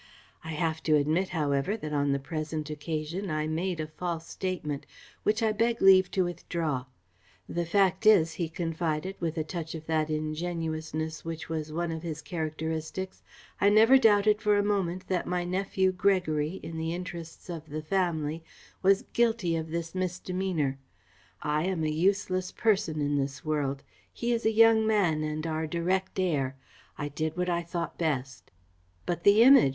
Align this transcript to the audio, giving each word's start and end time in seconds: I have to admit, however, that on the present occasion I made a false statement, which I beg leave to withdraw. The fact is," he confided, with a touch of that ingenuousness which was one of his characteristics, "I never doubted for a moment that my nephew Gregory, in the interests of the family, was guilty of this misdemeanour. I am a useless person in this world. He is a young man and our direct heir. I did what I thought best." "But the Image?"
I 0.43 0.53
have 0.53 0.81
to 0.89 0.95
admit, 0.95 1.29
however, 1.29 1.77
that 1.77 1.93
on 1.93 2.11
the 2.11 2.17
present 2.17 2.71
occasion 2.71 3.29
I 3.29 3.45
made 3.45 3.79
a 3.79 3.85
false 3.85 4.25
statement, 4.27 4.87
which 5.21 5.43
I 5.43 5.51
beg 5.51 5.79
leave 5.79 6.09
to 6.17 6.23
withdraw. 6.23 6.85
The 7.47 7.67
fact 7.67 8.07
is," 8.07 8.33
he 8.33 8.49
confided, 8.49 9.15
with 9.19 9.37
a 9.37 9.43
touch 9.43 9.75
of 9.75 9.85
that 9.85 10.09
ingenuousness 10.09 11.23
which 11.23 11.49
was 11.49 11.71
one 11.71 11.91
of 11.91 12.01
his 12.01 12.23
characteristics, 12.23 13.21
"I 13.61 13.69
never 13.69 13.99
doubted 13.99 14.41
for 14.41 14.57
a 14.57 14.63
moment 14.63 15.05
that 15.07 15.27
my 15.27 15.43
nephew 15.43 15.91
Gregory, 15.91 16.59
in 16.63 16.77
the 16.77 16.95
interests 16.95 17.47
of 17.47 17.69
the 17.69 17.83
family, 17.83 18.43
was 18.81 19.05
guilty 19.13 19.55
of 19.55 19.69
this 19.69 19.93
misdemeanour. 19.93 20.79
I 21.43 21.65
am 21.65 21.83
a 21.83 21.91
useless 21.91 22.51
person 22.51 23.01
in 23.01 23.17
this 23.17 23.45
world. 23.45 23.83
He 24.11 24.33
is 24.33 24.47
a 24.47 24.51
young 24.51 24.87
man 24.87 25.21
and 25.23 25.45
our 25.45 25.67
direct 25.67 26.19
heir. 26.19 26.55
I 26.97 27.09
did 27.09 27.37
what 27.37 27.49
I 27.51 27.61
thought 27.61 27.99
best." 27.99 28.49
"But 29.05 29.23
the 29.23 29.43
Image?" 29.43 29.69